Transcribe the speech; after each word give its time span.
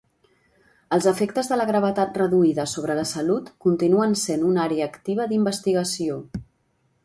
Els 0.95 1.07
efectes 1.11 1.49
de 1.51 1.57
la 1.61 1.67
gravetat 1.71 2.17
reduïda 2.23 2.67
sobre 2.73 2.97
la 3.01 3.05
salut 3.11 3.53
continuen 3.69 4.19
sent 4.25 4.49
una 4.51 4.67
àrea 4.69 4.91
activa 4.93 5.33
d'investigació. 5.33 6.21